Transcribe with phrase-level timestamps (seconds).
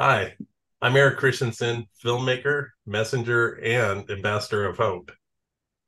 [0.00, 0.36] Hi,
[0.80, 5.10] I'm Eric Christiansen, filmmaker, messenger, and ambassador of hope.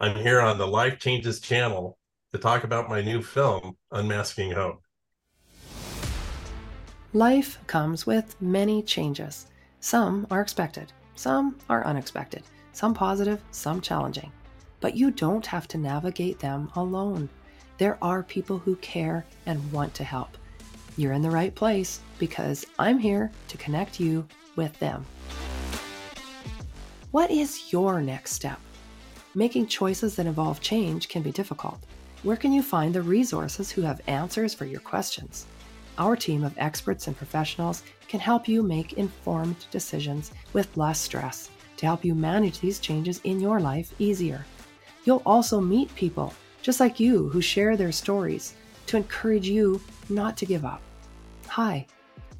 [0.00, 1.96] I'm here on the Life Changes channel
[2.33, 4.83] to talk about my new film, Unmasking Hope.
[7.12, 9.46] Life comes with many changes.
[9.79, 12.42] Some are expected, some are unexpected,
[12.72, 14.33] some positive, some challenging.
[14.81, 17.29] But you don't have to navigate them alone.
[17.79, 20.37] There are people who care and want to help.
[20.97, 24.27] You're in the right place because I'm here to connect you
[24.57, 25.07] with them.
[27.11, 28.59] What is your next step?
[29.34, 31.79] Making choices that involve change can be difficult.
[32.23, 35.47] Where can you find the resources who have answers for your questions?
[35.98, 41.51] Our team of experts and professionals can help you make informed decisions with less stress
[41.77, 44.45] to help you manage these changes in your life easier.
[45.05, 48.55] You'll also meet people just like you who share their stories
[48.87, 50.83] to encourage you not to give up.
[51.48, 51.87] Hi,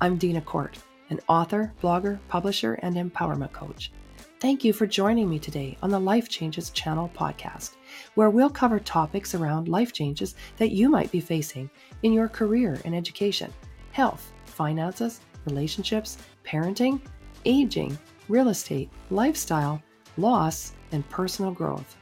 [0.01, 0.79] I'm Dina Court,
[1.11, 3.93] an author, blogger, publisher, and empowerment coach.
[4.41, 7.73] Thank you for joining me today on the Life Changes Channel podcast,
[8.15, 11.69] where we'll cover topics around life changes that you might be facing
[12.03, 13.53] in your career and education,
[13.93, 17.01] health, finances, relationships, parenting,
[17.45, 19.83] aging, real estate, lifestyle,
[20.17, 21.97] loss, and personal growth.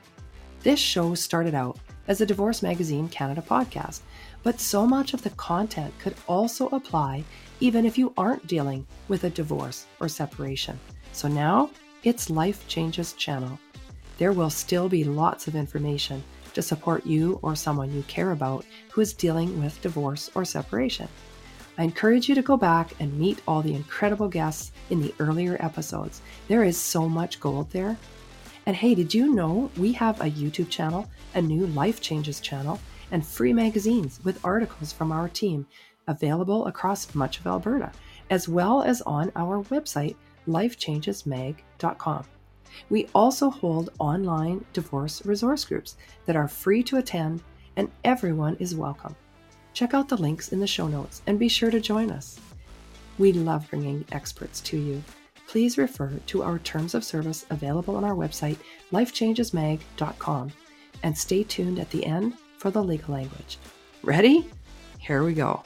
[0.63, 4.01] This show started out as a Divorce Magazine Canada podcast,
[4.49, 7.23] but so much of the content could also apply
[7.61, 10.81] even if you aren't dealing with a divorce or separation.
[11.13, 11.69] So now
[12.03, 13.61] it's Life Changes channel.
[14.17, 18.65] There will still be lots of information to support you or someone you care about
[18.91, 21.09] who is dealing with divorce or separation.
[21.77, 25.59] I encourage you to go back and meet all the incredible guests in the earlier
[25.61, 26.23] episodes.
[26.49, 27.99] There is so much gold there.
[28.65, 32.81] And hey, did you know we have a YouTube channel, a new Life Changes channel,
[33.11, 35.67] and free magazines with articles from our team
[36.09, 37.93] available across much of Alberta,
[38.31, 40.17] as well as on our website,
[40.49, 42.25] lifechangesmag.com.
[42.91, 47.43] We also hold online divorce resource groups that are free to attend,
[47.77, 49.15] and everyone is welcome.
[49.73, 52.39] Check out the links in the show notes and be sure to join us.
[53.19, 55.03] We love bringing experts to you.
[55.47, 58.59] Please refer to our terms of service available on our website,
[58.93, 60.53] lifechangesmag.com,
[61.03, 63.59] and stay tuned at the end for the legal language.
[64.03, 64.47] Ready?
[64.99, 65.63] Here we go.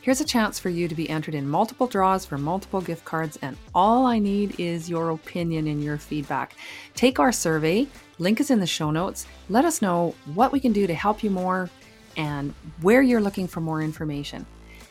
[0.00, 3.38] Here's a chance for you to be entered in multiple draws for multiple gift cards,
[3.42, 6.54] and all I need is your opinion and your feedback.
[6.94, 7.86] Take our survey,
[8.18, 9.26] link is in the show notes.
[9.50, 11.68] Let us know what we can do to help you more
[12.16, 14.46] and where you're looking for more information.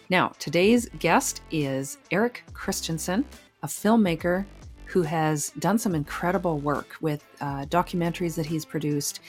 [0.09, 3.25] Now, today's guest is Eric Christiansen,
[3.63, 4.45] a filmmaker
[4.85, 9.19] who has done some incredible work with uh, documentaries that he's produced.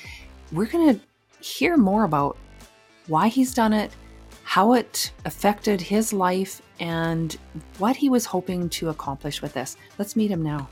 [0.53, 2.36] We're going to hear more about
[3.06, 3.92] why he's done it
[4.48, 7.36] how it affected his life, and
[7.76, 9.76] what he was hoping to accomplish with this.
[9.98, 10.70] Let's meet him now.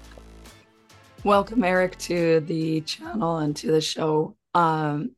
[1.24, 4.34] Welcome, Eric, to the channel and to the show.
[4.54, 5.10] Um,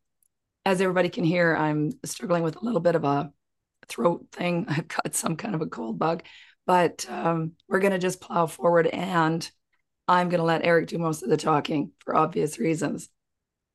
[0.66, 3.32] as everybody can hear, I'm struggling with a little bit of a
[3.86, 4.66] throat thing.
[4.68, 6.24] I've got some kind of a cold bug,
[6.66, 9.48] but um, we're going to just plow forward and
[10.08, 13.08] I'm going to let Eric do most of the talking for obvious reasons.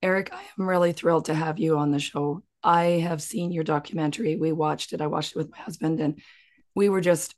[0.04, 2.44] Eric, I am really thrilled to have you on the show.
[2.62, 4.36] I have seen your documentary.
[4.36, 5.00] We watched it.
[5.00, 6.22] I watched it with my husband, and
[6.76, 7.34] we were just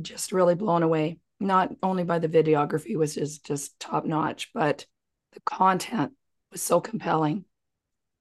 [0.00, 1.18] just really blown away.
[1.40, 4.86] Not only by the videography, which is just top notch, but
[5.32, 6.12] the content
[6.52, 7.44] was so compelling.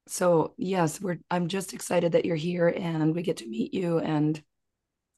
[0.08, 1.20] So yes, we're.
[1.30, 4.42] I'm just excited that you're here, and we get to meet you and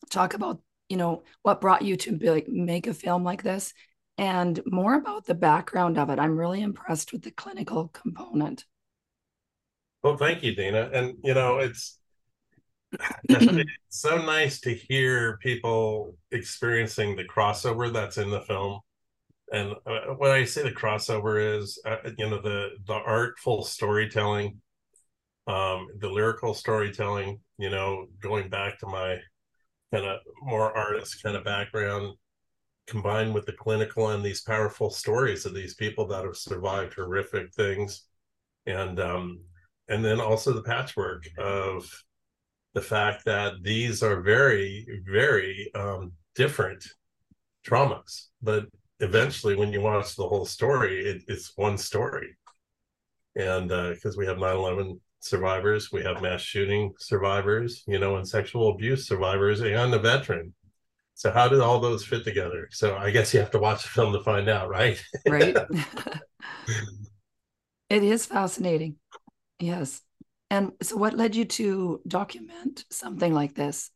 [0.09, 3.73] talk about you know what brought you to make a film like this
[4.17, 6.19] and more about the background of it.
[6.19, 8.66] I'm really impressed with the clinical component.
[10.03, 10.89] Well, thank you, Dina.
[10.94, 12.00] And you know, it's
[13.29, 18.79] it's so nice to hear people experiencing the crossover that's in the film.
[19.51, 24.61] And uh, when I say the crossover is, uh, you know, the the artful storytelling,
[25.47, 27.39] um, the lyrical storytelling.
[27.57, 29.17] You know, going back to my
[29.94, 32.16] kind of more artist kind of background,
[32.87, 37.53] combined with the clinical and these powerful stories of these people that have survived horrific
[37.53, 38.05] things,
[38.66, 39.39] and um,
[39.89, 41.89] and then also the patchwork of
[42.73, 46.85] the fact that these are very very um, different
[47.66, 48.28] traumas.
[48.41, 48.67] But
[48.99, 52.35] eventually when you watch the whole story it, it's one story.
[53.35, 58.28] And because uh, we have 9-11 survivors we have mass shooting survivors you know and
[58.28, 60.53] sexual abuse survivors and a veteran
[61.17, 63.90] so how did all those fit together so i guess you have to watch the
[63.90, 65.58] film to find out right right
[67.90, 68.96] it is fascinating
[69.59, 70.02] Yes.
[70.49, 73.91] And so, what led you to document something like this?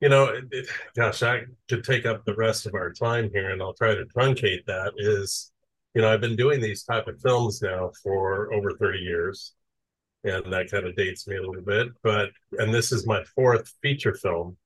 [0.00, 3.50] you know, it, it, gosh, I could take up the rest of our time here,
[3.50, 4.92] and I'll try to truncate that.
[4.96, 5.52] Is
[5.94, 9.54] you know, I've been doing these type of films now for over thirty years,
[10.24, 11.88] and that kind of dates me a little bit.
[12.02, 14.56] But and this is my fourth feature film,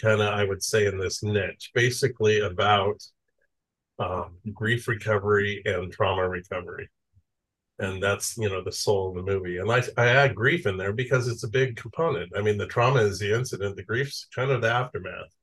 [0.00, 3.02] kind of I would say in this niche, basically about
[3.98, 6.88] um, grief recovery and trauma recovery.
[7.78, 9.58] And that's you know the soul of the movie.
[9.58, 12.32] And i i add grief in there because it's a big component.
[12.36, 13.76] I mean the trauma is the incident.
[13.76, 15.34] The grief's kind of the aftermath.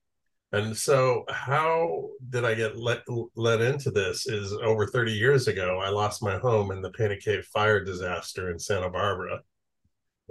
[0.51, 3.03] And so how did i get let
[3.35, 7.21] let into this is over 30 years ago i lost my home in the Painted
[7.23, 9.41] Cave fire disaster in santa barbara.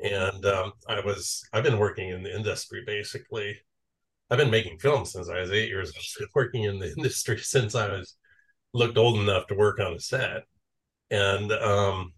[0.02, 3.58] And um, i was i've been working in the industry basically
[4.30, 7.74] i've been making films since i was eight years old working in the industry since
[7.74, 8.16] i was
[8.74, 10.42] looked old enough to work on a set
[11.10, 12.12] and um,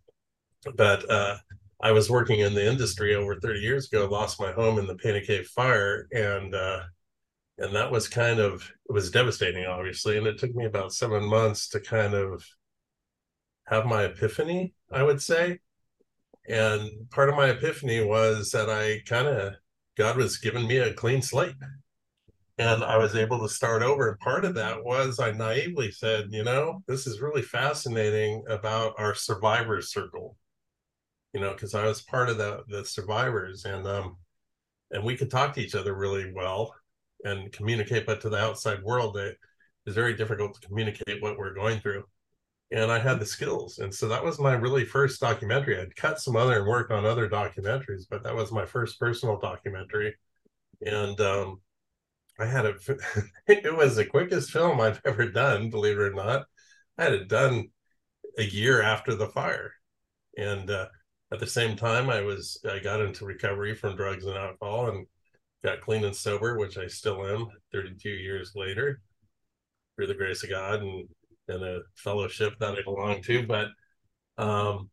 [0.77, 1.37] but uh,
[1.83, 4.07] I was working in the industry over 30 years ago.
[4.07, 6.83] Lost my home in the Painted Cave fire, and uh,
[7.59, 10.19] and that was kind of it was devastating, obviously.
[10.19, 12.45] And it took me about seven months to kind of
[13.67, 15.61] have my epiphany, I would say.
[16.49, 19.55] And part of my epiphany was that I kind of
[19.97, 21.55] God was giving me a clean slate
[22.61, 24.11] and I was able to start over.
[24.11, 28.93] And part of that was I naively said, you know, this is really fascinating about
[28.99, 30.37] our survivors circle,
[31.33, 34.19] you know, because I was part of the the survivors, and um,
[34.91, 36.75] and we could talk to each other really well
[37.25, 39.39] and communicate, but to the outside world, it
[39.87, 42.05] is very difficult to communicate what we're going through.
[42.73, 45.81] And I had the skills, and so that was my really first documentary.
[45.81, 49.39] I'd cut some other and worked on other documentaries, but that was my first personal
[49.39, 50.15] documentary,
[50.83, 51.61] and um,
[52.41, 52.75] I had a,
[53.47, 56.47] it was the quickest film I've ever done, believe it or not.
[56.97, 57.69] I had it done
[58.39, 59.73] a year after the fire.
[60.37, 60.87] And uh,
[61.33, 65.07] at the same time, I was, I got into recovery from drugs and alcohol and
[65.63, 69.03] got clean and sober, which I still am 32 years later
[69.97, 71.09] through the grace of God and,
[71.49, 73.47] and a fellowship that I belong to.
[73.47, 73.69] But
[74.39, 74.89] um,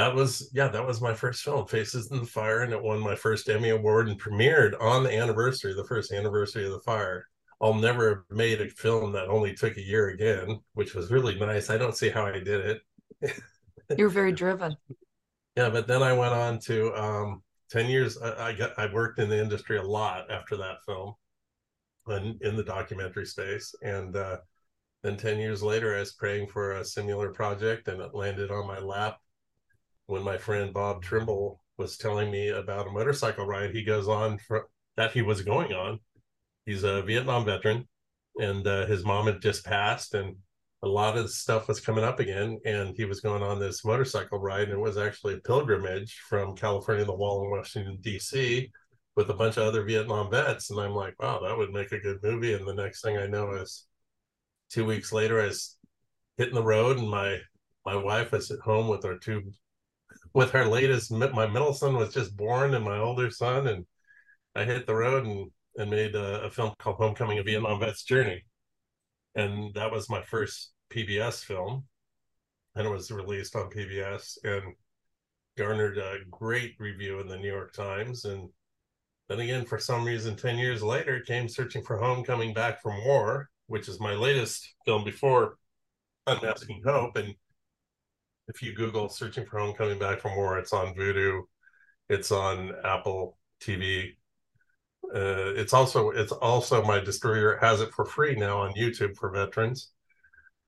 [0.00, 2.98] that was yeah that was my first film faces in the fire and it won
[3.00, 7.26] my first emmy award and premiered on the anniversary the first anniversary of the fire.
[7.60, 11.38] I'll never have made a film that only took a year again which was really
[11.38, 11.68] nice.
[11.68, 12.80] I don't see how i did
[13.20, 13.32] it.
[13.98, 14.74] You're very driven.
[15.54, 19.18] Yeah but then i went on to um 10 years I, I got i worked
[19.18, 21.12] in the industry a lot after that film
[22.06, 24.38] and in the documentary space and uh
[25.02, 28.66] then 10 years later i was praying for a similar project and it landed on
[28.66, 29.18] my lap
[30.10, 34.38] when my friend Bob Trimble was telling me about a motorcycle ride he goes on
[34.38, 36.00] for, that he was going on.
[36.66, 37.88] He's a Vietnam veteran,
[38.36, 40.36] and uh, his mom had just passed, and
[40.82, 42.58] a lot of stuff was coming up again.
[42.64, 46.54] And he was going on this motorcycle ride, and it was actually a pilgrimage from
[46.56, 48.70] California to the Wall in Washington D.C.
[49.16, 50.70] with a bunch of other Vietnam vets.
[50.70, 52.52] And I'm like, wow, that would make a good movie.
[52.52, 53.86] And the next thing I know is
[54.70, 55.78] two weeks later, I was
[56.36, 57.38] hitting the road, and my
[57.86, 59.52] my wife was at home with our two
[60.32, 63.84] with our latest my middle son was just born and my older son and
[64.54, 68.04] i hit the road and and made a, a film called homecoming a vietnam vet's
[68.04, 68.44] journey.
[69.34, 71.84] And that was my first pbs film.
[72.74, 74.74] And it was released on pbs and
[75.56, 78.24] garnered a great review in the new york times.
[78.24, 78.48] And
[79.28, 83.04] then again for some reason 10 years later came searching for home coming back from
[83.04, 85.56] war which is my latest film before
[86.26, 87.16] unmasking hope.
[87.16, 87.34] And
[88.50, 91.42] if you Google searching for home coming back from war, it's on Vudu,
[92.08, 94.16] it's on Apple TV.
[95.14, 99.30] Uh, it's also it's also my distributor has it for free now on YouTube for
[99.30, 99.92] veterans.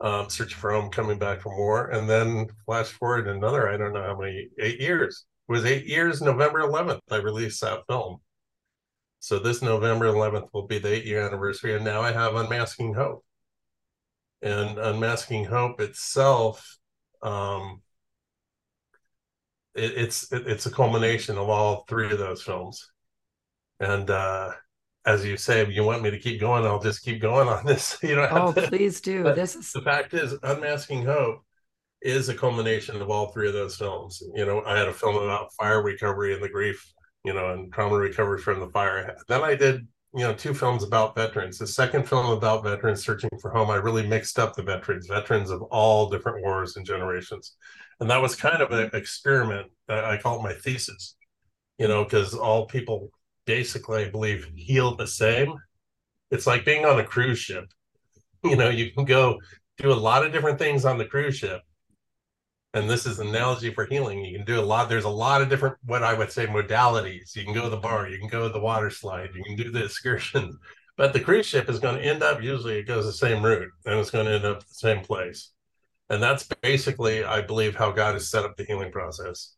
[0.00, 3.92] Um, searching for home coming back from war, and then flash forward another I don't
[3.92, 5.26] know how many eight years.
[5.48, 6.22] It was eight years.
[6.22, 8.18] November 11th, I released that film.
[9.20, 12.94] So this November 11th will be the eight year anniversary, and now I have Unmasking
[12.94, 13.24] Hope.
[14.40, 16.78] And Unmasking Hope itself
[17.22, 17.82] um,
[19.74, 22.90] it, it's it, it's a culmination of all three of those films.
[23.80, 24.52] And uh,
[25.04, 27.66] as you say, if you want me to keep going, I'll just keep going on
[27.66, 27.98] this.
[28.02, 28.28] You know.
[28.30, 29.22] Oh, to, please do.
[29.34, 31.42] This is the fact is, Unmasking Hope
[32.00, 34.22] is a culmination of all three of those films.
[34.34, 36.84] You know, I had a film about fire recovery and the grief,
[37.24, 39.16] you know, and trauma recovery from the fire.
[39.28, 41.58] Then I did you know two films about veterans.
[41.58, 45.50] The second film about veterans searching for home i really mixed up the veterans veterans
[45.50, 47.56] of all different wars and generations.
[48.00, 49.70] And that was kind of an experiment.
[49.88, 51.16] That i call it my thesis
[51.78, 53.10] you know because all people
[53.46, 55.54] basically i believe heal the same.
[56.30, 57.64] It's like being on a cruise ship.
[58.44, 59.38] You know you can go
[59.78, 61.62] do a lot of different things on the cruise ship
[62.74, 64.24] and this is an analogy for healing.
[64.24, 64.88] You can do a lot.
[64.88, 67.36] There's a lot of different, what I would say, modalities.
[67.36, 69.56] You can go to the bar, you can go to the water slide, you can
[69.56, 70.58] do the excursion,
[70.96, 72.42] but the cruise ship is going to end up.
[72.42, 75.50] Usually, it goes the same route, and it's going to end up the same place.
[76.08, 79.54] And that's basically, I believe, how God has set up the healing process.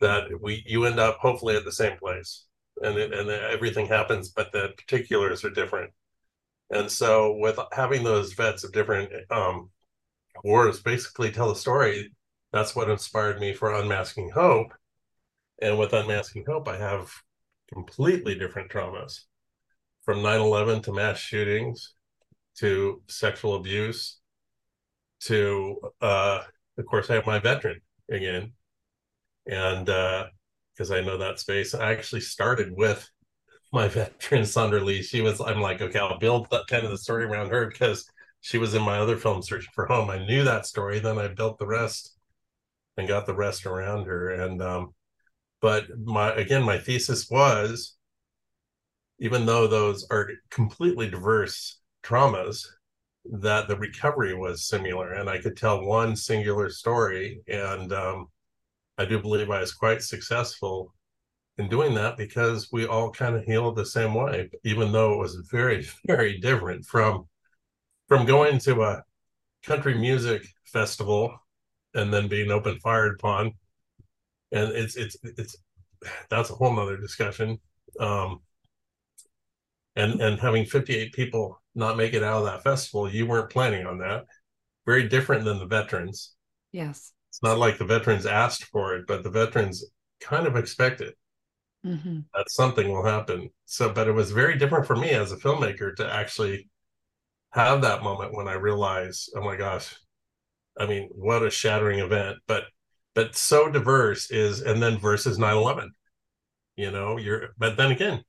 [0.00, 2.44] That we you end up hopefully at the same place,
[2.82, 5.92] and it, and everything happens, but the particulars are different.
[6.70, 9.70] And so, with having those vets of different um,
[10.44, 12.12] wars basically tell the story
[12.52, 14.72] that's what inspired me for Unmasking Hope.
[15.60, 17.10] And with Unmasking Hope, I have
[17.72, 19.20] completely different traumas
[20.02, 21.94] from 9 11 to mass shootings
[22.58, 24.18] to sexual abuse
[25.20, 26.42] to, uh,
[26.78, 28.52] of course, I have my veteran again.
[29.46, 33.08] And because uh, I know that space, I actually started with
[33.72, 35.02] my veteran Sandra Lee.
[35.02, 38.08] She was, I'm like, okay, I'll build that kind of the story around her because
[38.40, 40.08] she was in my other film, Searching for Home.
[40.08, 41.00] I knew that story.
[41.00, 42.17] Then I built the rest
[42.98, 44.30] and got the rest around her.
[44.30, 44.94] And um,
[45.62, 47.96] but my again, my thesis was,
[49.18, 52.66] even though those are completely diverse traumas,
[53.24, 57.40] that the recovery was similar, and I could tell one singular story.
[57.48, 58.26] And um,
[58.98, 60.92] I do believe I was quite successful
[61.56, 65.18] in doing that because we all kind of healed the same way, even though it
[65.18, 67.26] was very, very different from
[68.08, 69.02] from going to a
[69.62, 71.38] country music festival
[71.98, 73.52] and then being open fired upon.
[74.52, 75.56] And it's it's it's
[76.30, 77.58] that's a whole nother discussion.
[78.00, 78.40] Um
[79.96, 83.86] and and having 58 people not make it out of that festival you weren't planning
[83.86, 84.24] on that.
[84.86, 86.34] Very different than the veterans.
[86.72, 87.12] Yes.
[87.30, 89.84] It's not like the veterans asked for it but the veterans
[90.20, 91.14] kind of expect it.
[91.86, 92.18] Mm-hmm.
[92.34, 93.50] that something will happen.
[93.66, 96.68] So but it was very different for me as a filmmaker to actually
[97.50, 99.94] have that moment when i realized oh my gosh
[100.78, 102.64] I mean, what a shattering event, but
[103.14, 105.88] but so diverse is and then versus 9-11.
[106.76, 108.22] You know, you're but then again,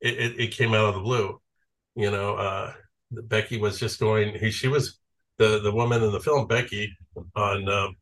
[0.00, 1.40] it, it, it came out of the blue.
[1.96, 2.72] You know, uh
[3.12, 4.98] Becky was just going he she was
[5.38, 6.92] the the woman in the film Becky
[7.36, 7.96] on um,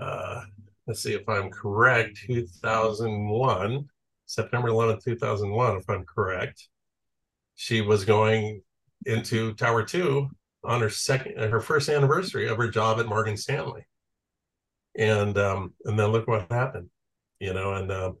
[0.00, 0.42] uh
[0.86, 3.88] let's see if I'm correct, 2001,
[4.26, 6.68] September 11th, 2001, if I'm correct.
[7.56, 8.62] She was going
[9.06, 10.28] into Tower 2
[10.64, 13.86] on her second her first anniversary of her job at Morgan Stanley.
[14.96, 16.90] And um, and then look what happened,
[17.38, 18.12] you know, and uh,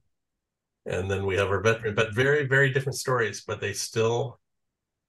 [0.86, 4.38] and then we have our veteran, but very very different stories, but they still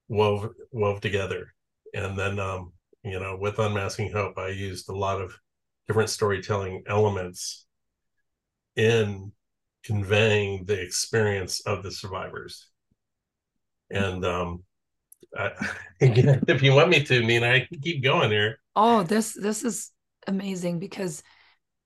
[0.08, 1.54] wove wove together.
[1.94, 2.72] And then um,
[3.04, 5.38] you know, with Unmasking Hope, I used a lot of
[5.86, 7.66] different storytelling elements
[8.76, 9.32] in
[9.84, 12.68] conveying the experience of the survivors.
[13.90, 14.62] And um,
[16.00, 18.58] If you want me to, Nina, I can keep going here.
[18.74, 19.90] Oh, this this is
[20.26, 21.22] amazing because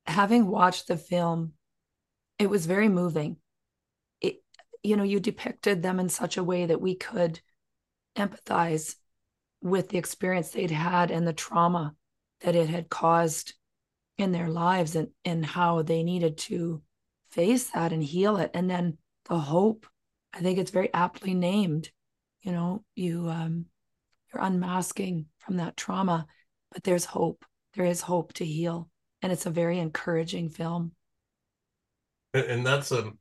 [0.07, 1.53] having watched the film,
[2.39, 3.37] it was very moving.
[4.21, 4.37] It,
[4.83, 7.41] you know, you depicted them in such a way that we could
[8.17, 8.95] empathize
[9.63, 11.95] with the experience they'd had and the trauma
[12.43, 13.55] that it had caused
[14.19, 16.83] in their lives and, and how they needed to
[17.31, 18.51] face that and heal it.
[18.55, 18.99] And then
[19.29, 19.87] the hope,
[20.33, 21.91] I think it's very aptly named
[22.45, 23.67] you know you um
[24.33, 26.27] you're unmasking from that trauma
[26.75, 27.45] but there's hope.
[27.75, 28.91] There is hope to heal
[29.23, 30.93] and it's a very encouraging film.
[32.35, 33.13] And that's a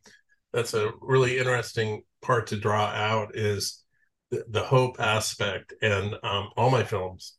[0.51, 3.83] that's a really interesting part to draw out is
[4.31, 5.73] the, the hope aspect.
[5.81, 7.35] And um, all my films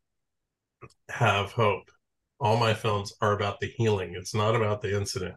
[1.09, 1.91] have hope.
[2.41, 4.15] All my films are about the healing.
[4.17, 5.35] It's not about the incident.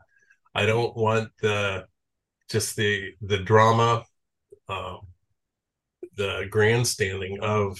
[0.54, 1.86] I don't want the
[2.50, 4.04] just the the drama
[4.70, 5.00] um,
[6.16, 7.80] the grandstanding of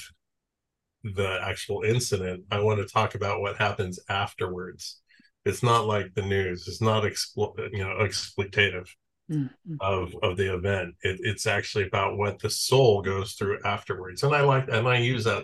[1.04, 2.44] the actual incident.
[2.52, 5.02] I want to talk about what happens afterwards.
[5.46, 6.68] It's not like the news.
[6.68, 8.88] It's not explo- you know exploitative
[9.32, 9.76] mm-hmm.
[9.80, 10.96] of of the event.
[11.02, 14.24] It, it's actually about what the soul goes through afterwards.
[14.24, 15.44] And I like and I use that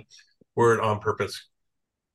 [0.55, 1.49] word on purpose,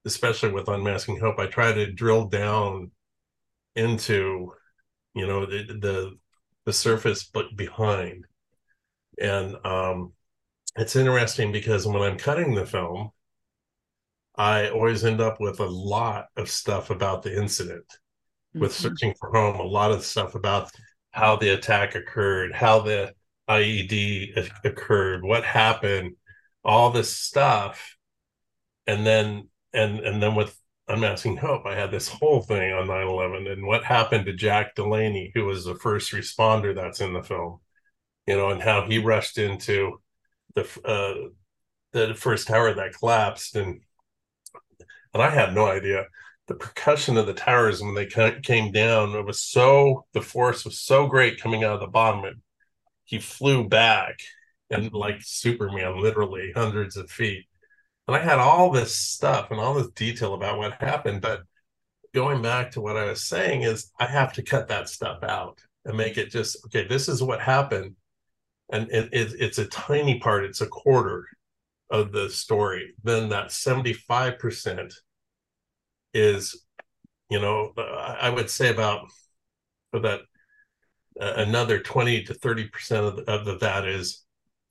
[0.05, 1.38] especially with unmasking hope.
[1.38, 2.91] I try to drill down
[3.75, 4.53] into
[5.15, 6.11] you know the the,
[6.67, 8.25] the surface but behind
[9.21, 10.12] and um
[10.79, 13.11] it's interesting because when I'm cutting the film,
[14.37, 17.87] I always end up with a lot of stuff about the incident.
[17.89, 18.61] Mm-hmm.
[18.61, 20.71] With searching for home, a lot of stuff about
[21.11, 23.13] how the attack occurred, how the
[23.51, 26.15] IED occurred, what happened,
[26.65, 27.97] all this stuff,
[28.87, 30.57] and then and and then with
[30.87, 35.33] Unmasking Hope, I had this whole thing on 9/11 and what happened to Jack Delaney,
[35.35, 37.61] who was the first responder that's in the film,
[38.27, 40.01] you know, and how he rushed into
[40.55, 41.28] the uh,
[41.93, 43.81] the first tower that collapsed, and
[45.14, 46.07] and I had no idea.
[46.47, 50.81] the percussion of the towers when they came down, it was so the force was
[50.81, 52.25] so great coming out of the bottom.
[52.25, 52.37] It,
[53.05, 54.19] he flew back
[54.71, 57.47] and like Superman, literally hundreds of feet.
[58.07, 61.43] And I had all this stuff and all this detail about what happened, but
[62.14, 65.61] going back to what I was saying is I have to cut that stuff out
[65.85, 66.87] and make it just okay.
[66.87, 67.97] This is what happened,
[68.71, 70.45] and it, it, it's a tiny part.
[70.45, 71.27] It's a quarter
[71.91, 72.95] of the story.
[73.03, 74.95] Then that seventy five percent
[76.15, 76.65] is,
[77.31, 79.09] you know, I would say about
[79.93, 80.21] that
[81.21, 84.25] uh, another twenty to thirty percent of, of the, that is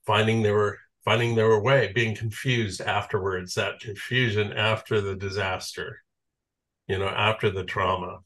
[0.06, 3.54] finding their finding their way, being confused afterwards.
[3.54, 6.02] That confusion after the disaster
[6.88, 8.20] you know, after the trauma.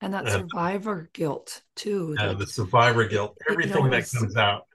[0.00, 2.16] And that and, survivor guilt too.
[2.18, 4.67] Yeah, the survivor guilt, everything that comes out.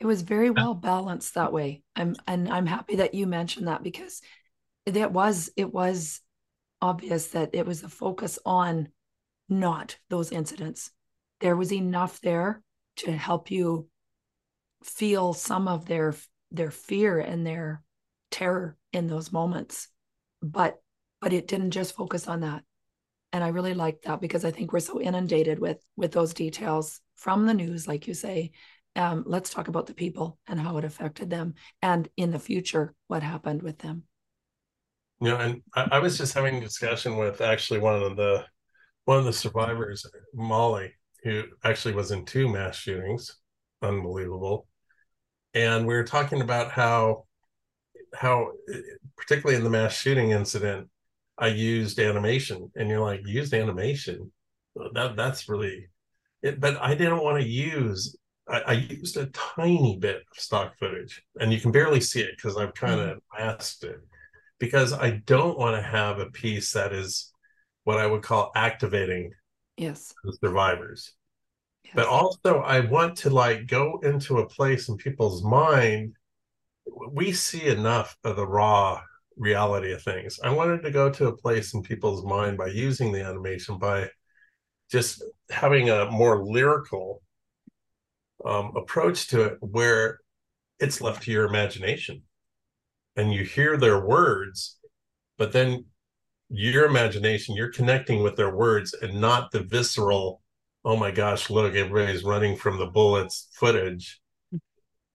[0.00, 0.54] It was very uh.
[0.54, 1.82] well balanced that way.
[1.96, 4.20] I'm and I'm happy that you mentioned that because
[4.86, 6.20] it was it was
[6.80, 8.88] obvious that it was a focus on
[9.48, 10.90] not those incidents.
[11.40, 12.62] There was enough there
[12.96, 13.88] to help you
[14.82, 16.14] feel some of their
[16.50, 17.82] their fear and their
[18.30, 19.88] terror in those moments.
[20.42, 20.80] But
[21.20, 22.62] but it didn't just focus on that
[23.32, 27.00] and i really like that because i think we're so inundated with with those details
[27.16, 28.50] from the news like you say
[28.96, 32.94] um, let's talk about the people and how it affected them and in the future
[33.06, 34.04] what happened with them
[35.20, 38.44] know and I, I was just having a discussion with actually one of the
[39.04, 40.04] one of the survivors
[40.34, 40.92] molly
[41.24, 43.36] who actually was in two mass shootings
[43.82, 44.66] unbelievable
[45.54, 47.24] and we were talking about how
[48.14, 48.52] how
[49.16, 50.88] particularly in the mass shooting incident
[51.38, 54.32] I used animation, and you're like, used animation?
[54.94, 55.88] That that's really
[56.42, 56.60] it.
[56.60, 58.16] But I didn't want to use.
[58.48, 62.36] I, I used a tiny bit of stock footage, and you can barely see it
[62.36, 63.44] because I've kind of mm-hmm.
[63.44, 64.00] masked it
[64.58, 67.32] because I don't want to have a piece that is
[67.84, 69.32] what I would call activating
[69.76, 71.14] yes the survivors.
[71.84, 71.94] Yes.
[71.94, 76.14] But also I want to like go into a place in people's mind.
[77.12, 79.00] We see enough of the raw
[79.36, 80.38] reality of things.
[80.42, 84.10] I wanted to go to a place in people's mind by using the animation, by
[84.90, 87.22] just having a more lyrical
[88.44, 90.20] um, approach to it where
[90.78, 92.22] it's left to your imagination.
[93.16, 94.78] And you hear their words,
[95.36, 95.86] but then
[96.48, 100.40] your imagination, you're connecting with their words and not the visceral,
[100.84, 104.20] oh my gosh, look, everybody's running from the bullets footage.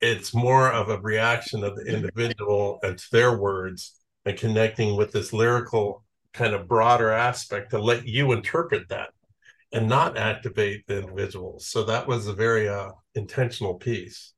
[0.02, 5.14] It's more of a reaction of the individual and to their words and connecting with
[5.14, 9.10] this lyrical kind of broader aspect to let you interpret that
[9.74, 11.68] and not activate the individuals.
[11.68, 14.34] So that was a very uh, intentional piece.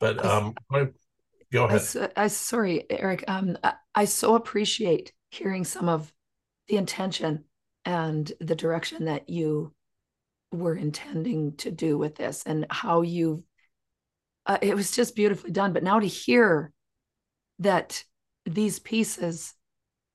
[0.00, 0.54] But um,
[1.52, 2.10] go ahead.
[2.16, 3.24] I, I sorry, Eric.
[3.28, 6.12] Um, I, I so appreciate hearing some of
[6.68, 7.44] the intention
[7.84, 9.72] and the direction that you
[10.52, 13.44] were intending to do with this and how you
[14.44, 16.72] uh, it was just beautifully done but now to hear
[17.58, 18.04] that
[18.44, 19.54] these pieces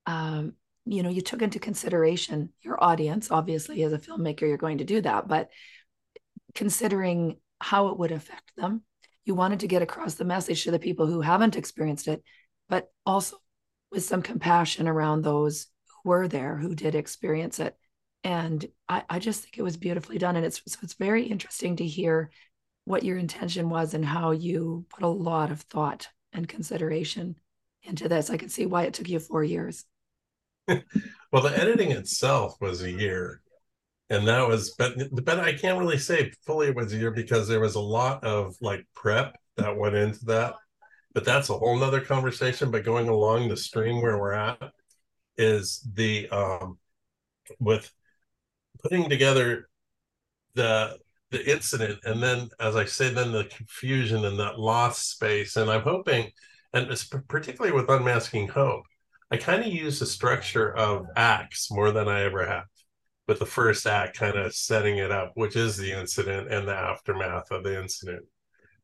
[0.06, 0.54] um,
[0.92, 4.84] you know you took into consideration your audience obviously as a filmmaker you're going to
[4.84, 5.50] do that but
[6.56, 8.82] considering how it would affect them
[9.26, 12.24] you wanted to get across the message to the people who haven't experienced it
[12.70, 13.38] but also
[13.92, 17.76] with some compassion around those who were there who did experience it
[18.24, 21.78] and I, I just think it was beautifully done and it's so it's very interesting
[21.78, 22.32] to hear
[22.86, 27.36] what your intention was and how you put a lot of thought and consideration
[27.84, 28.30] into this.
[28.30, 29.84] I can see why it took you four years.
[30.68, 33.42] Well, the editing itself was a year.
[34.10, 37.48] And that was, but but I can't really say fully it was a year because
[37.48, 40.56] there was a lot of like prep that went into that.
[41.14, 42.72] But that's a whole nother conversation.
[42.72, 44.72] But going along the stream where we're at
[45.38, 46.78] is the um
[47.60, 47.92] with
[48.82, 49.70] putting together
[50.56, 50.98] the
[51.32, 55.70] the incident and then as i say then the confusion and that lost space and
[55.70, 56.32] i'm hoping
[56.74, 56.90] and
[57.28, 58.84] particularly with unmasking hope
[59.32, 62.66] i kind of use the structure of acts more than i ever have
[63.28, 66.74] with the first act kind of setting it up which is the incident and the
[66.74, 68.24] aftermath of the incident.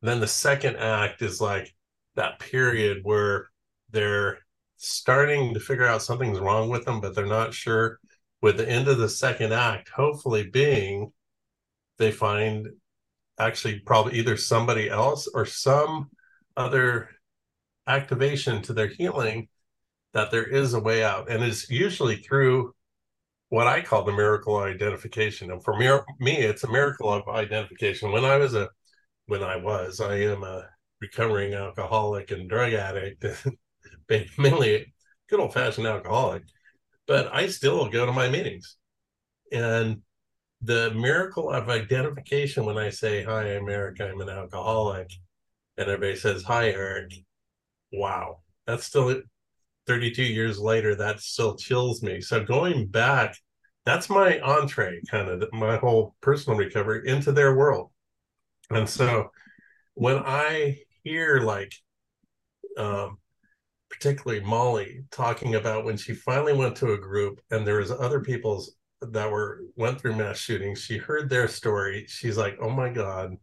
[0.00, 1.74] And then the second act is like
[2.14, 3.48] that period where
[3.90, 4.38] they're
[4.76, 7.98] starting to figure out something's wrong with them but they're not sure
[8.42, 11.10] with the end of the second act hopefully being
[11.98, 12.68] they find
[13.38, 16.10] actually probably either somebody else or some
[16.56, 17.08] other
[17.86, 19.48] activation to their healing
[20.14, 22.72] that there is a way out and it's usually through
[23.50, 25.86] what i call the miracle of identification and for me,
[26.36, 28.68] it's a miracle of identification when i was a
[29.26, 30.64] when i was i am a
[31.00, 33.24] recovering alcoholic and drug addict
[34.38, 34.92] mainly a
[35.28, 36.42] good old-fashioned alcoholic
[37.06, 38.76] but I still go to my meetings.
[39.52, 40.02] And
[40.62, 45.10] the miracle of identification when I say, Hi, I'm Eric, I'm an alcoholic,
[45.76, 47.12] and everybody says, Hi, Eric.
[47.92, 48.40] Wow.
[48.66, 49.22] That's still
[49.86, 52.20] 32 years later, that still chills me.
[52.20, 53.36] So going back,
[53.84, 57.90] that's my entree, kind of my whole personal recovery into their world.
[58.70, 59.30] And so
[59.94, 61.72] when I hear like
[62.78, 63.18] um,
[63.90, 68.20] particularly Molly talking about when she finally went to a group and there was other
[68.20, 70.80] people's that were went through mass shootings.
[70.80, 72.06] She heard their story.
[72.08, 73.36] She's like, "Oh my god,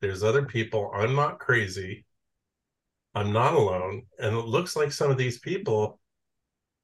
[0.00, 0.90] there's other people.
[0.94, 2.04] I'm not crazy.
[3.14, 6.00] I'm not alone." And it looks like some of these people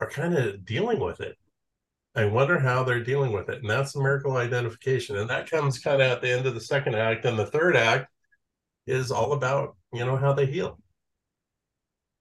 [0.00, 1.36] are kind of dealing with it.
[2.14, 3.60] I wonder how they're dealing with it.
[3.60, 5.18] And that's the miracle identification.
[5.18, 7.26] And that comes kind of at the end of the second act.
[7.26, 8.10] And the third act
[8.86, 10.78] is all about, you know, how they heal.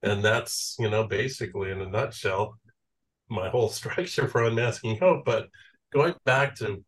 [0.04, 2.60] And that's, you know, basically in a nutshell,
[3.30, 5.24] my whole structure for unmasking hope.
[5.26, 5.48] But
[5.94, 6.84] going back to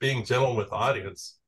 [0.00, 1.38] being gentle with audience,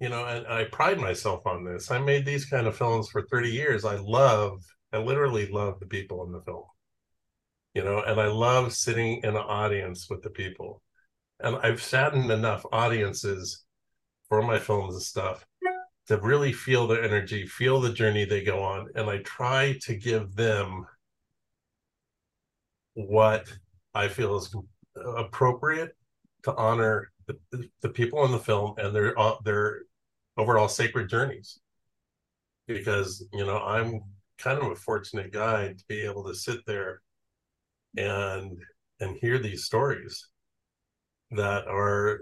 [0.00, 1.90] you know, and I pride myself on this.
[1.90, 3.84] I made these kind of films for 30 years.
[3.84, 6.64] I love, I literally love the people in the film,
[7.74, 10.82] you know, and I love sitting in an audience with the people.
[11.40, 13.64] And I've sat in enough audiences
[14.28, 15.44] for my films and stuff
[16.06, 18.88] to really feel their energy, feel the journey they go on.
[18.94, 20.86] And I try to give them
[22.94, 23.46] what
[23.94, 24.54] I feel is
[25.16, 25.96] appropriate
[26.44, 27.10] to honor
[27.50, 29.82] the, the people in the film and their uh, their
[30.36, 31.58] overall sacred journeys.
[32.66, 34.00] Because you know, I'm
[34.38, 37.02] kind of a fortunate guy to be able to sit there
[37.96, 38.58] and
[39.00, 40.28] and hear these stories
[41.30, 42.20] that are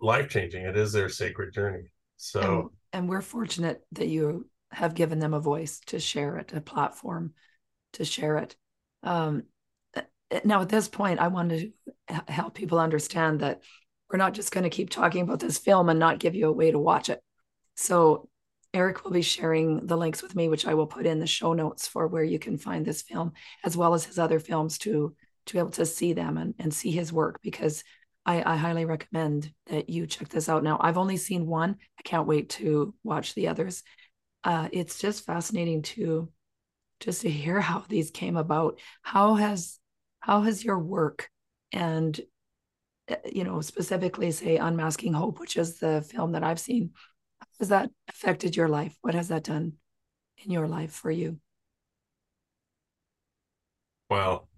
[0.00, 0.64] life changing.
[0.64, 1.90] It is their sacred journey.
[2.16, 6.60] So and we're fortunate that you have given them a voice to share it, a
[6.60, 7.34] platform
[7.94, 8.56] to share it.
[9.02, 9.44] Um,
[9.94, 11.72] eh, eh, now, at this point, I want to
[12.28, 13.62] help people understand that
[14.10, 16.52] we're not just going to keep talking about this film and not give you a
[16.52, 17.20] way to watch it.
[17.76, 18.28] So,
[18.72, 21.54] Eric will be sharing the links with me, which I will put in the show
[21.54, 23.32] notes for where you can find this film,
[23.64, 25.14] as well as his other films to
[25.46, 27.82] to be able to see them and, and see his work because
[28.26, 30.62] I, I highly recommend that you check this out.
[30.62, 31.76] Now, I've only seen one.
[31.98, 33.82] I can't wait to watch the others.
[34.44, 36.30] Uh, it's just fascinating to
[37.00, 38.78] just to hear how these came about.
[39.02, 39.78] How has
[40.20, 41.28] how has your work
[41.72, 42.18] and
[43.32, 46.90] you know specifically say unmasking hope which is the film that i've seen
[47.58, 49.72] has that affected your life what has that done
[50.44, 51.38] in your life for you
[54.08, 54.48] well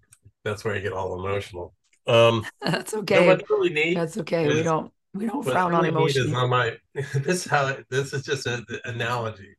[0.43, 1.73] that's where you get all emotional
[2.05, 3.27] um, That's okay.
[3.27, 4.47] what's really neat That's okay.
[4.47, 6.35] We don't we don't frown on really neat emotion.
[6.35, 9.55] on my this is how this is just an analogy.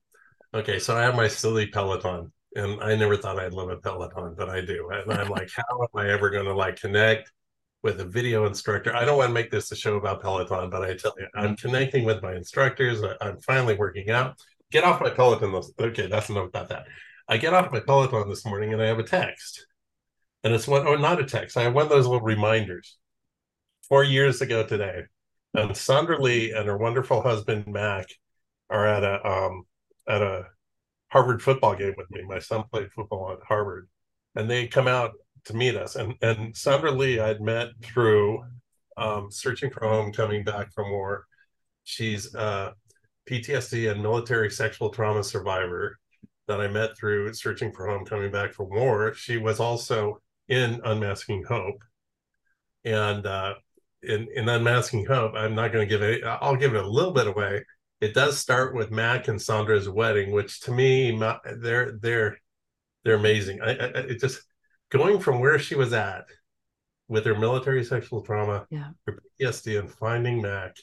[0.52, 4.34] Okay, so I have my silly Peloton, and I never thought I'd love a Peloton,
[4.36, 4.88] but I do.
[4.92, 7.32] And I'm like, how am I ever going to like connect
[7.84, 8.96] with a video instructor?
[8.96, 11.54] I don't want to make this a show about Peloton, but I tell you, I'm
[11.54, 13.02] connecting with my instructors.
[13.04, 14.36] I, I'm finally working out.
[14.72, 15.52] Get off my Peloton.
[15.52, 16.86] this- Okay, that's enough about that.
[17.28, 19.66] I get off my Peloton this morning, and I have a text,
[20.42, 21.56] and it's one or not a text.
[21.56, 22.98] I have one of those little reminders.
[23.88, 25.02] Four years ago today,
[25.52, 28.06] and Sandra Lee and her wonderful husband Mac
[28.70, 29.64] are at a um
[30.08, 30.46] at a
[31.08, 32.22] Harvard football game with me.
[32.22, 33.88] My son played football at Harvard,
[34.34, 35.12] and they come out
[35.46, 35.96] to meet us.
[35.96, 38.44] And and Sandra Lee I'd met through
[38.96, 41.26] um, searching for home, coming back from war.
[41.84, 42.74] She's a
[43.28, 45.98] PTSD and military sexual trauma survivor
[46.46, 49.14] that I met through searching for home, coming back from war.
[49.14, 51.82] She was also in Unmasking Hope,
[52.84, 53.54] and uh,
[54.02, 56.22] in, in Unmasking Hope, I'm not going to give it.
[56.24, 57.64] I'll give it a little bit away.
[58.00, 62.38] It does start with Mac and Sandra's wedding, which to me, my, they're they're
[63.04, 63.62] they're amazing.
[63.62, 64.42] I, I it just
[64.94, 66.24] going from where she was at
[67.08, 68.90] with her military sexual trauma, Yeah.
[69.06, 70.76] her PTSD, and finding Mac,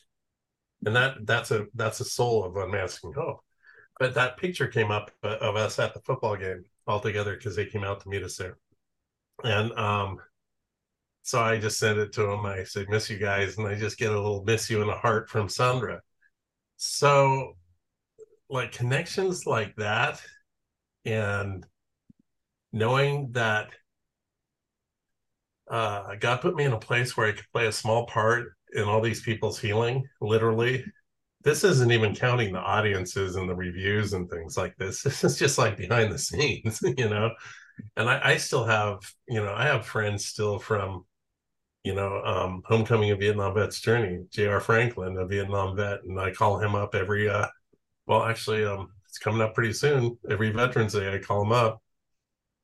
[0.86, 3.40] and that that's a that's a soul of Unmasking Hope.
[4.00, 7.56] But that picture came up uh, of us at the football game all together because
[7.56, 8.58] they came out to meet us there,
[9.44, 10.18] and um,
[11.24, 12.46] so I just sent it to him.
[12.46, 14.94] I said, "Miss you guys," and I just get a little "miss you" in the
[14.96, 16.02] heart from Sandra.
[16.78, 17.54] So,
[18.50, 20.22] like connections like that,
[21.06, 21.66] and
[22.74, 23.70] knowing that
[25.72, 28.84] uh, God put me in a place where I could play a small part in
[28.84, 30.84] all these people's healing, literally.
[31.44, 35.02] This isn't even counting the audiences and the reviews and things like this.
[35.04, 37.32] This is just like behind the scenes, you know.
[37.96, 41.06] And I, I still have, you know, I have friends still from,
[41.84, 44.60] you know, um, Homecoming of Vietnam Vet's Journey, J.R.
[44.60, 47.48] Franklin, a Vietnam vet, and I call him up every, uh,
[48.08, 50.18] well, actually, um, it's coming up pretty soon.
[50.30, 51.82] Every Veterans Day, I call him up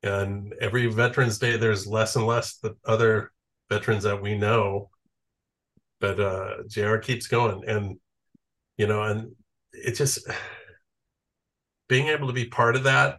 [0.02, 3.32] and every Veterans Day, there's less and less the other
[3.68, 4.90] veterans that we know.
[6.00, 7.98] But uh, JR keeps going, and
[8.76, 9.32] you know, and
[9.72, 10.20] it just
[11.88, 13.18] being able to be part of that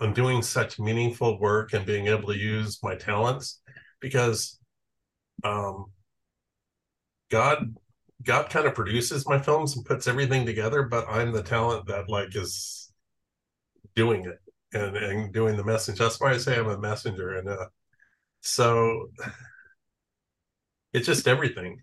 [0.00, 3.60] and doing such meaningful work and being able to use my talents
[4.00, 4.58] because
[5.44, 5.86] um,
[7.30, 7.74] God
[8.24, 12.08] God kind of produces my films and puts everything together, but I'm the talent that
[12.08, 12.92] like is
[13.94, 14.38] doing it
[14.72, 15.98] and and doing the message.
[15.98, 17.66] That's why I say I'm a messenger, and uh,
[18.40, 19.10] so
[20.92, 21.82] it's just everything.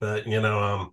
[0.00, 0.90] But you know, um,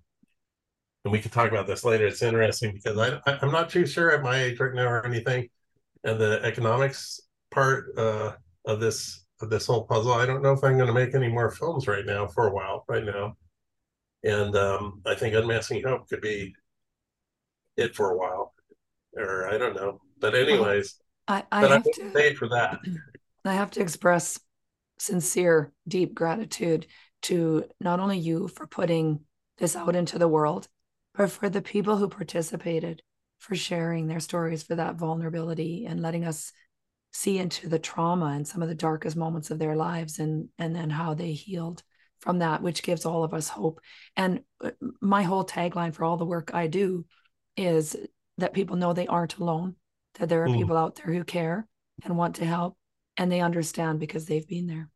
[1.03, 2.07] and we can talk about this later.
[2.07, 5.05] It's interesting because I, I am not too sure at my age right now or
[5.05, 5.49] anything,
[6.03, 7.19] and the economics
[7.51, 8.33] part uh,
[8.65, 10.13] of this of this whole puzzle.
[10.13, 12.53] I don't know if I'm going to make any more films right now for a
[12.53, 12.85] while.
[12.87, 13.35] Right now,
[14.23, 16.53] and um, I think Unmasking Hope could be
[17.77, 18.53] it for a while,
[19.15, 20.01] or I don't know.
[20.19, 22.79] But anyways, I, I have to pay for that.
[23.45, 24.39] I have to express
[24.97, 26.87] sincere, deep gratitude
[27.23, 29.21] to not only you for putting
[29.59, 30.67] this out into the world,
[31.13, 33.03] but for the people who participated,
[33.37, 36.51] for sharing their stories, for that vulnerability and letting us
[37.11, 40.75] see into the trauma and some of the darkest moments of their lives and and
[40.75, 41.81] then how they healed
[42.19, 43.79] from that which gives all of us hope
[44.15, 44.69] and uh,
[45.01, 47.03] my whole tagline for all the work i do
[47.57, 47.95] is
[48.37, 49.75] that people know they aren't alone
[50.19, 50.57] that there are mm.
[50.57, 51.67] people out there who care
[52.03, 52.77] and want to help
[53.17, 54.89] and they understand because they've been there.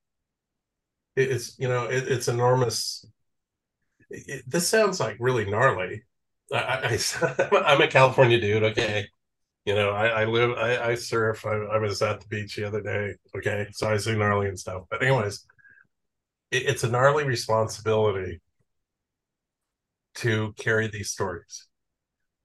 [1.16, 3.06] It's you know it, it's enormous.
[4.10, 6.04] It, this sounds like really gnarly.
[6.52, 6.98] I,
[7.54, 9.08] I am a california dude okay?
[9.66, 11.46] You know i, I live I, I surf.
[11.46, 13.68] I, I, was at the beach the other day okay?
[13.72, 14.84] So i say gnarly and stuff.
[14.90, 15.46] But anyways
[16.52, 18.42] it, it's a gnarly responsibility
[20.16, 21.68] to carry these stories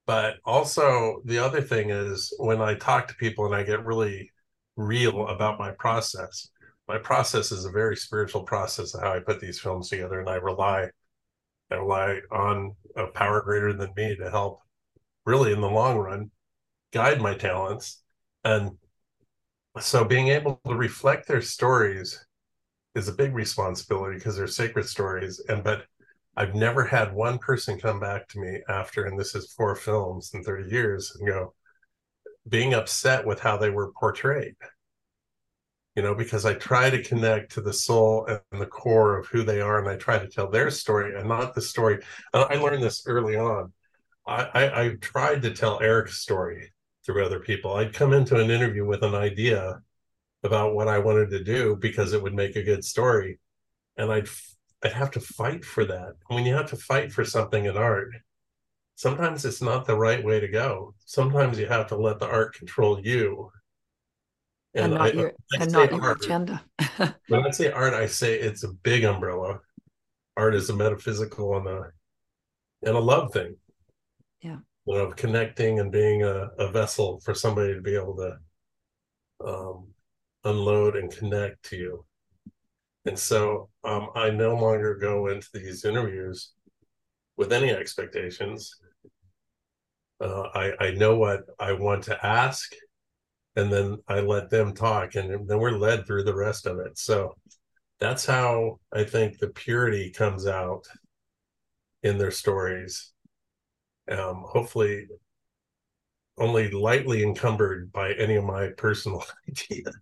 [0.08, 4.32] but also, the other thing is when I talk to people and I get really
[4.74, 6.48] real about my process,
[6.88, 10.30] my process is a very spiritual process of how I put these films together, and
[10.30, 10.88] I rely,
[11.70, 14.62] I rely on a power greater than me to help,
[15.26, 16.30] really in the long run,
[16.90, 18.02] guide my talents,
[18.44, 18.78] and
[19.78, 22.24] so being able to reflect their stories
[22.94, 25.84] is a big responsibility because they're sacred stories, and but
[26.38, 30.30] I've never had one person come back to me after, and this is four films
[30.34, 31.52] in 30 years, and go,
[32.48, 34.54] being upset with how they were portrayed.
[35.96, 39.42] You know, because I try to connect to the soul and the core of who
[39.42, 42.04] they are, and I try to tell their story and not the story.
[42.32, 43.72] I learned this early on.
[44.24, 46.72] I, I, I tried to tell Eric's story
[47.04, 47.74] through other people.
[47.74, 49.80] I'd come into an interview with an idea
[50.44, 53.40] about what I wanted to do because it would make a good story.
[53.96, 54.28] And I'd
[54.84, 56.14] I'd have to fight for that.
[56.28, 58.10] When you have to fight for something in art,
[58.94, 60.94] sometimes it's not the right way to go.
[61.04, 63.50] Sometimes you have to let the art control you.
[64.74, 66.64] And, and not I, your, and not your art, agenda.
[67.28, 69.60] when I say art, I say it's a big umbrella.
[70.36, 71.92] Art is a metaphysical and a
[72.82, 73.56] and a love thing.
[74.40, 74.58] Yeah.
[74.86, 78.36] You know, connecting and being a, a vessel for somebody to be able to
[79.44, 79.88] um,
[80.44, 82.04] unload and connect to you.
[83.04, 86.52] And so um, I no longer go into these interviews
[87.38, 88.76] with any expectations.
[90.20, 92.70] Uh, I, I know what I want to ask,
[93.56, 96.98] and then I let them talk, and then we're led through the rest of it.
[96.98, 97.34] So
[97.98, 100.84] that's how I think the purity comes out
[102.02, 103.12] in their stories.
[104.10, 105.06] Um, hopefully,
[106.36, 109.96] only lightly encumbered by any of my personal ideas.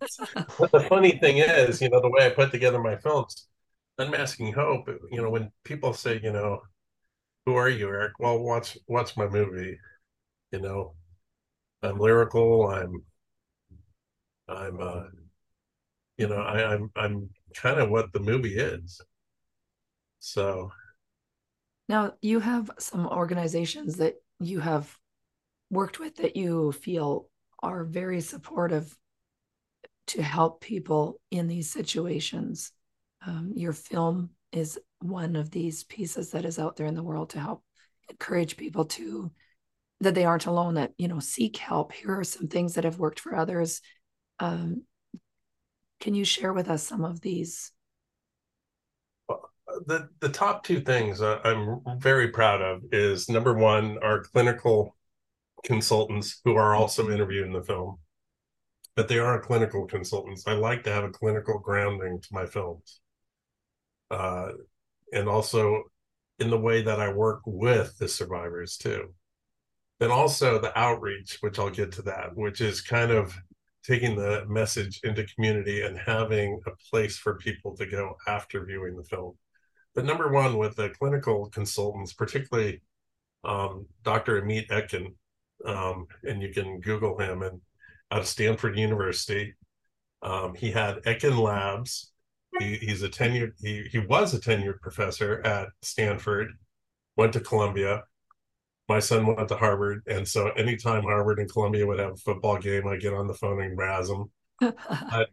[0.59, 3.47] but the funny thing is, you know, the way I put together my films,
[3.97, 6.61] Unmasking Hope, you know, when people say, you know,
[7.45, 8.13] who are you, Eric?
[8.19, 9.79] Well, watch watch my movie.
[10.51, 10.93] You know,
[11.81, 12.67] I'm lyrical.
[12.67, 13.03] I'm,
[14.47, 15.03] I'm, uh,
[16.17, 19.01] you know, I, I'm I'm kind of what the movie is.
[20.19, 20.71] So.
[21.89, 24.93] Now you have some organizations that you have
[25.69, 27.29] worked with that you feel
[27.63, 28.95] are very supportive
[30.07, 32.71] to help people in these situations.
[33.25, 37.31] Um, your film is one of these pieces that is out there in the world
[37.31, 37.63] to help
[38.09, 39.31] encourage people to
[39.99, 41.91] that they aren't alone that you know seek help.
[41.91, 43.81] Here are some things that have worked for others.
[44.39, 44.83] Um,
[45.99, 47.71] can you share with us some of these?
[49.85, 54.95] The the top two things i'm very proud of is number one our clinical
[55.65, 57.97] consultants who are also interviewed in the film,
[58.95, 60.47] but they are clinical consultants.
[60.47, 63.01] I like to have a clinical grounding to my films.
[64.09, 64.49] Uh,
[65.13, 65.83] and also
[66.39, 69.13] in the way that I work with the survivors too.
[69.99, 73.35] Then also the outreach, which I'll get to that, which is kind of
[73.83, 78.95] taking the message into community and having a place for people to go after viewing
[78.95, 79.33] the film.
[79.95, 82.81] But number one, with the clinical consultants, particularly
[83.43, 84.41] um, Dr.
[84.41, 85.15] Amit Etkin,
[85.65, 87.61] um, and you can Google him and
[88.11, 89.55] out of Stanford University.
[90.21, 92.11] Um, he had Etkin Labs.
[92.59, 93.53] He, he's a tenured.
[93.61, 96.53] He he was a tenured professor at Stanford.
[97.15, 98.03] Went to Columbia.
[98.89, 102.57] My son went to Harvard, and so anytime Harvard and Columbia would have a football
[102.57, 104.31] game, I get on the phone and razz them.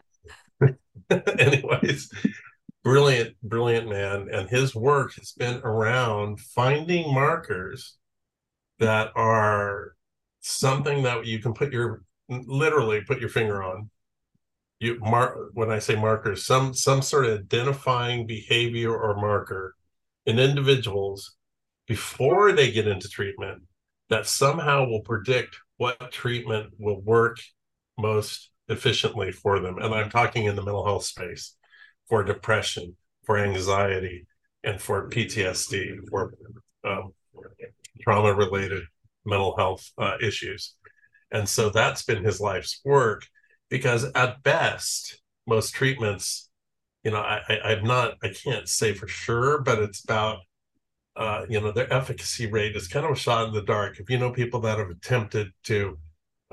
[1.38, 2.10] anyways,
[2.82, 7.96] brilliant, brilliant man, and his work has been around finding markers
[8.78, 9.94] that are
[10.40, 13.90] something that you can put your literally put your finger on
[14.84, 19.74] you mark when i say markers some some sort of identifying behavior or marker
[20.26, 21.36] in individuals
[21.86, 23.62] before they get into treatment
[24.08, 27.38] that somehow will predict what treatment will work
[27.98, 29.78] most efficiently for them.
[29.78, 31.56] And i'm talking in the mental health space
[32.08, 34.26] for depression for anxiety
[34.62, 36.34] and for ptsd for
[36.84, 37.12] um,
[38.02, 38.82] trauma related
[39.24, 40.74] mental health uh, issues.
[41.30, 43.26] And so that's been his life's work
[43.74, 46.48] because at best, most treatments,
[47.02, 50.38] you know, I, I, am not, I can't say for sure, but it's about,
[51.16, 53.98] uh, you know, their efficacy rate is kind of a shot in the dark.
[53.98, 55.98] If you know people that have attempted to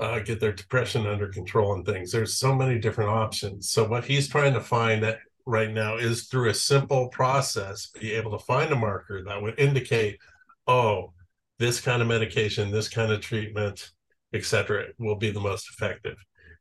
[0.00, 3.70] uh, get their depression under control and things, there's so many different options.
[3.70, 8.14] So what he's trying to find that right now is through a simple process, be
[8.14, 10.18] able to find a marker that would indicate,
[10.66, 11.12] oh,
[11.60, 13.92] this kind of medication, this kind of treatment
[14.32, 16.16] etc., will be the most effective.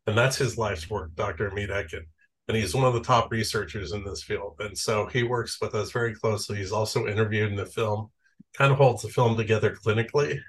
[0.08, 1.50] And that's his life's work, Dr.
[1.50, 2.06] Amit Etkin.
[2.48, 4.56] And he's one of the top researchers in this field.
[4.60, 6.58] And so he works with us very closely.
[6.58, 8.10] He's also interviewed in the film,
[8.54, 10.40] kind of holds the film together clinically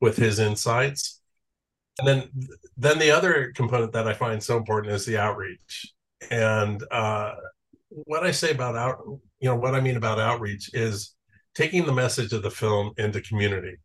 [0.00, 1.20] with his insights.
[1.98, 2.30] And then
[2.76, 5.92] then the other component that I find so important is the outreach.
[6.30, 7.34] And uh,
[7.88, 11.14] what I say about out, you know, what I mean about outreach is
[11.54, 13.76] taking the message of the film into community.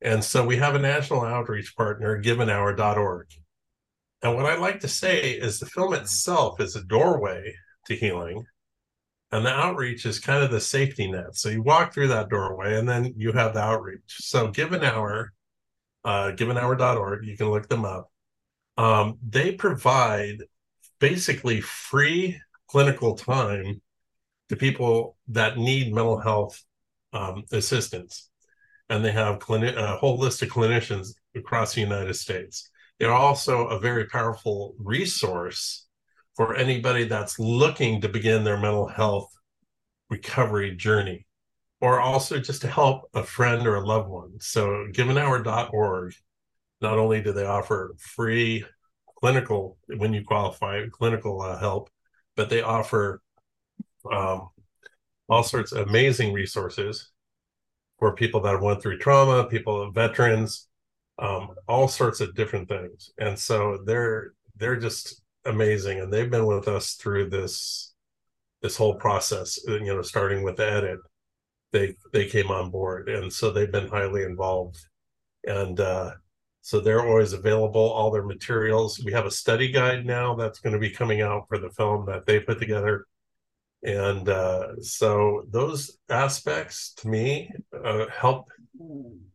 [0.00, 3.26] And so we have a national outreach partner, giveanhour.org.
[4.22, 7.54] And what I like to say is the film itself is a doorway
[7.86, 8.44] to healing.
[9.30, 11.36] And the outreach is kind of the safety net.
[11.36, 14.00] So you walk through that doorway and then you have the outreach.
[14.06, 15.32] So Give an Hour,
[16.04, 18.10] uh, giveanhour.org, you can look them up.
[18.76, 20.38] Um, they provide
[20.98, 23.82] basically free clinical time
[24.48, 26.62] to people that need mental health
[27.12, 28.28] um, assistance
[28.88, 32.70] and they have clini- a whole list of clinicians across the United States.
[32.98, 35.86] They're also a very powerful resource
[36.36, 39.32] for anybody that's looking to begin their mental health
[40.10, 41.26] recovery journey,
[41.80, 44.40] or also just to help a friend or a loved one.
[44.40, 46.14] So, giveanhour.org,
[46.80, 48.64] not only do they offer free
[49.20, 51.90] clinical, when you qualify, clinical uh, help,
[52.36, 53.20] but they offer
[54.10, 54.48] um,
[55.28, 57.10] all sorts of amazing resources
[57.98, 60.67] for people that have went through trauma, people, veterans,
[61.18, 63.10] um, all sorts of different things.
[63.18, 67.94] And so they're they're just amazing, and they've been with us through this
[68.62, 69.58] this whole process.
[69.66, 71.00] You know, starting with edit,
[71.72, 74.78] they they came on board, and so they've been highly involved,
[75.44, 76.12] and uh,
[76.62, 77.80] so they're always available.
[77.80, 79.02] All their materials.
[79.04, 82.06] We have a study guide now that's going to be coming out for the film
[82.06, 83.06] that they put together
[83.82, 87.50] and uh, so those aspects to me
[87.84, 88.48] uh, help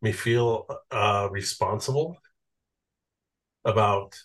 [0.01, 2.17] me feel uh, responsible
[3.65, 4.15] about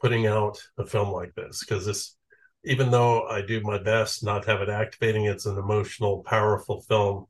[0.00, 2.16] putting out a film like this because this
[2.64, 6.80] even though i do my best not to have it activating it's an emotional powerful
[6.82, 7.26] film.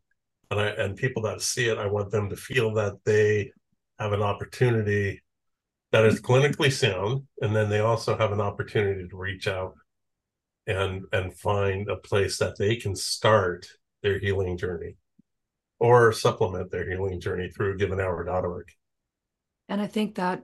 [0.51, 3.53] And i and people that see it i want them to feel that they
[3.99, 5.23] have an opportunity
[5.93, 9.75] that is clinically sound and then they also have an opportunity to reach out
[10.67, 13.67] and and find a place that they can start
[14.03, 14.97] their healing journey
[15.79, 18.67] or supplement their healing journey through giveanhour.org
[19.69, 20.43] and i think that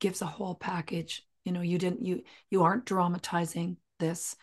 [0.00, 1.22] gives a whole package.
[1.44, 4.34] You know you didn't you you aren't dramatizing this.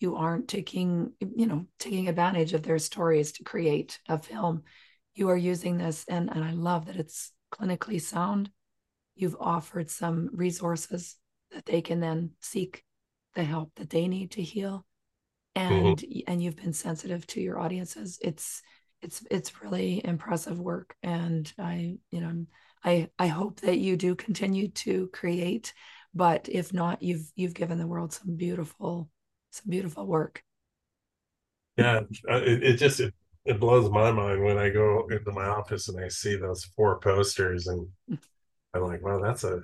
[0.00, 4.64] You aren't taking you know taking advantage of their stories to create a film.
[5.14, 8.50] You are using this and and i love that it's clinically sound.
[9.16, 11.16] You've offered some resources
[11.52, 12.84] that they can then seek
[13.34, 14.84] the help that they need to heal.
[15.54, 16.20] And mm-hmm.
[16.26, 18.18] and you've been sensitive to your audiences.
[18.20, 18.60] It's
[19.04, 22.46] it's it's really impressive work and i you know
[22.84, 25.72] i i hope that you do continue to create
[26.14, 29.08] but if not you've you've given the world some beautiful
[29.50, 30.42] some beautiful work
[31.76, 32.00] yeah
[32.30, 35.88] uh, it, it just it, it blows my mind when i go into my office
[35.88, 37.86] and i see those four posters and
[38.74, 39.60] i'm like wow that's a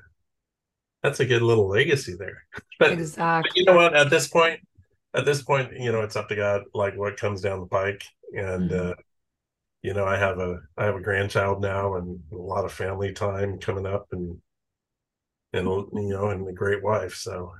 [1.03, 2.45] that's a good little legacy there.
[2.79, 3.51] but, exactly.
[3.51, 3.97] But you know what?
[3.97, 4.61] At this point,
[5.15, 8.05] at this point, you know, it's up to God, like what comes down the pike.
[8.37, 8.91] And mm-hmm.
[8.91, 8.95] uh,
[9.83, 13.13] you know, I have a I have a grandchild now, and a lot of family
[13.13, 14.39] time coming up, and
[15.53, 17.15] and you know, and a great wife.
[17.15, 17.53] So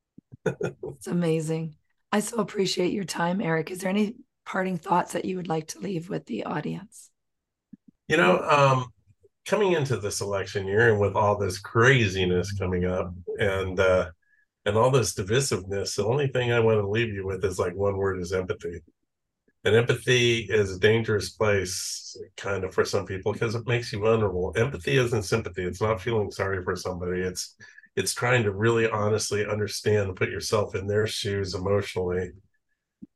[0.44, 1.76] it's amazing.
[2.12, 3.70] I so appreciate your time, Eric.
[3.70, 4.14] Is there any
[4.44, 7.10] parting thoughts that you would like to leave with the audience?
[8.08, 8.86] You know, um,
[9.46, 14.10] coming into this election year and with all this craziness coming up and uh,
[14.64, 17.74] and all this divisiveness, the only thing I want to leave you with is like
[17.74, 18.82] one word is empathy.
[19.64, 24.00] And empathy is a dangerous place, kind of, for some people because it makes you
[24.00, 24.54] vulnerable.
[24.56, 25.64] Empathy isn't sympathy.
[25.64, 27.20] It's not feeling sorry for somebody.
[27.20, 27.56] It's
[27.96, 32.30] it's trying to really honestly understand and put yourself in their shoes emotionally.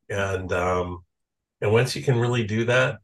[0.08, 1.04] And um,
[1.60, 2.98] and once you can really do that,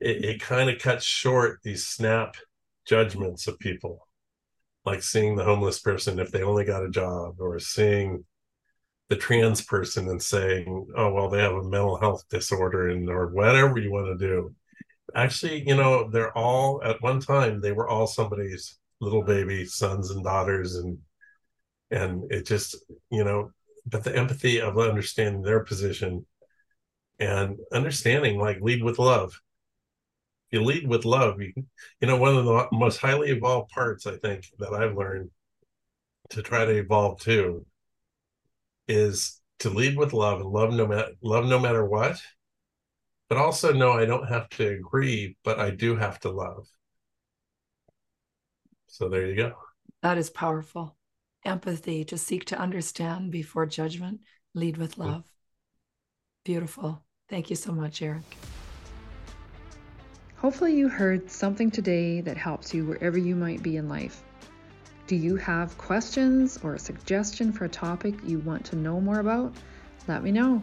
[0.00, 2.36] it, it kind of cuts short these snap
[2.86, 4.08] judgments of people,
[4.84, 8.24] like seeing the homeless person if they only got a job, or seeing
[9.12, 13.26] the trans person and saying, "Oh, well, they have a mental health disorder," and or
[13.26, 14.54] whatever you want to do.
[15.14, 20.10] Actually, you know, they're all at one time they were all somebody's little baby sons
[20.10, 20.98] and daughters, and
[21.90, 22.76] and it just
[23.10, 23.52] you know,
[23.86, 26.24] but the empathy of understanding their position
[27.18, 29.38] and understanding, like lead with love.
[30.50, 31.42] You lead with love.
[31.42, 31.52] You,
[32.00, 35.30] you know, one of the most highly evolved parts I think that I've learned
[36.30, 37.66] to try to evolve too
[38.88, 42.20] is to lead with love and love no matter love no matter what.
[43.28, 46.66] But also no i don't have to agree but i do have to love.
[48.88, 49.54] So there you go.
[50.02, 50.96] That is powerful.
[51.44, 54.20] Empathy to seek to understand before judgment
[54.54, 55.06] lead with mm.
[55.06, 55.24] love.
[56.44, 57.02] Beautiful.
[57.28, 58.22] Thank you so much eric.
[60.36, 64.24] Hopefully you heard something today that helps you wherever you might be in life
[65.12, 69.20] do you have questions or a suggestion for a topic you want to know more
[69.20, 69.52] about?
[70.08, 70.62] Let me know.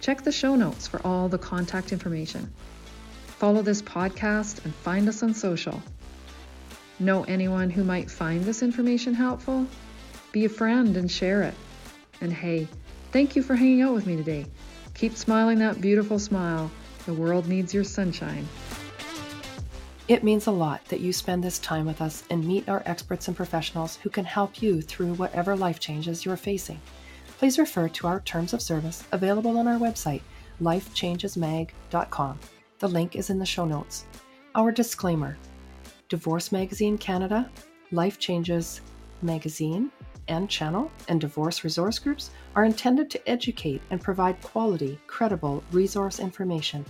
[0.00, 2.52] Check the show notes for all the contact information.
[3.38, 5.80] Follow this podcast and find us on social.
[6.98, 9.68] Know anyone who might find this information helpful?
[10.32, 11.54] Be a friend and share it.
[12.20, 12.66] And hey,
[13.12, 14.46] thank you for hanging out with me today.
[14.94, 16.72] Keep smiling that beautiful smile.
[17.06, 18.48] The world needs your sunshine.
[20.10, 23.28] It means a lot that you spend this time with us and meet our experts
[23.28, 26.80] and professionals who can help you through whatever life changes you're facing.
[27.38, 30.22] Please refer to our terms of service available on our website,
[30.60, 32.40] lifechangesmag.com.
[32.80, 34.04] The link is in the show notes.
[34.56, 35.38] Our disclaimer
[36.08, 37.48] Divorce Magazine Canada,
[37.92, 38.80] Life Changes
[39.22, 39.92] Magazine,
[40.26, 46.18] and channel and divorce resource groups are intended to educate and provide quality, credible resource
[46.18, 46.84] information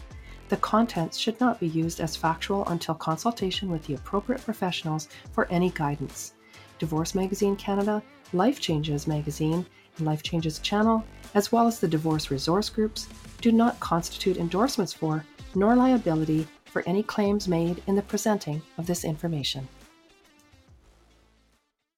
[0.51, 5.46] the contents should not be used as factual until consultation with the appropriate professionals for
[5.46, 6.34] any guidance.
[6.80, 9.64] Divorce Magazine Canada, Life Changes Magazine,
[9.96, 13.09] and Life Changes Channel, as well as the divorce resource groups,
[13.40, 15.24] do not constitute endorsements for
[15.55, 19.68] nor liability for any claims made in the presenting of this information.